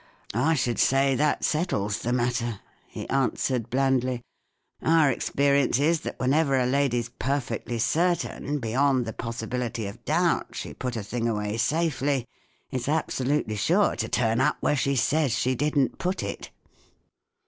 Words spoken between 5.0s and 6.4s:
experience is that